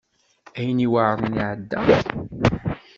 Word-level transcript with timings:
Ayen 0.57 0.85
iweɛṛen 0.85 1.37
iɛedda. 1.39 1.79